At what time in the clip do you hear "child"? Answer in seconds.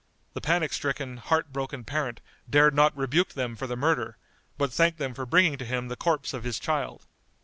6.57-7.05